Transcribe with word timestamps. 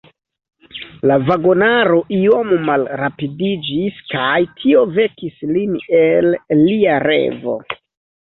La 1.09 1.15
vagonaro 1.25 1.97
iom 2.19 2.53
malrapidiĝis, 2.69 3.99
kaj 4.13 4.39
tio 4.61 4.81
vekis 4.97 5.37
lin 5.53 5.75
el 6.01 6.31
lia 6.65 6.97
revo. 7.07 7.59